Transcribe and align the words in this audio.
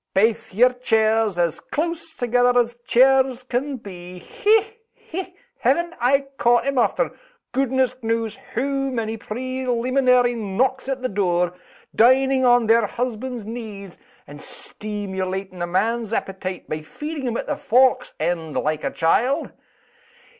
Baith 0.15 0.55
yer 0.55 0.73
chairs 0.73 1.37
as 1.37 1.59
close 1.59 2.15
together 2.15 2.57
as 2.59 2.73
chairs 2.87 3.43
can 3.43 3.77
be. 3.77 4.17
Hech! 4.17 4.79
hech! 5.11 5.35
haven't 5.59 5.93
I 6.01 6.21
caught 6.39 6.65
'em, 6.65 6.79
after 6.79 7.11
goodness 7.51 7.95
knows 8.01 8.35
hoo 8.55 8.89
many 8.91 9.15
preleeminary 9.15 10.33
knocks 10.33 10.89
at 10.89 11.03
the 11.03 11.07
door, 11.07 11.53
dining 11.93 12.43
on 12.43 12.65
their 12.65 12.87
husbands' 12.87 13.45
knees, 13.45 13.99
and 14.25 14.39
steemulating 14.41 15.61
a 15.61 15.67
man's 15.67 16.13
appetite 16.13 16.67
by 16.67 16.81
feeding 16.81 17.27
him 17.27 17.37
at 17.37 17.45
the 17.45 17.55
fork's 17.55 18.15
end 18.19 18.57
like 18.57 18.83
a 18.83 18.89
child? 18.89 19.53